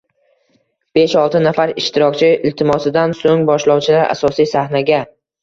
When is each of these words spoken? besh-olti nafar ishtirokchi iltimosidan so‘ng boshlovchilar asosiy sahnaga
besh-olti 0.97 1.41
nafar 1.47 1.73
ishtirokchi 1.81 2.31
iltimosidan 2.51 3.15
so‘ng 3.21 3.45
boshlovchilar 3.51 4.09
asosiy 4.17 4.51
sahnaga 4.57 5.05